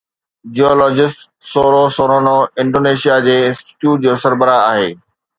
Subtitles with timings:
[0.55, 1.19] geologist
[1.49, 4.89] سورو Surono Indonesia جي institute جو سربراهه آهي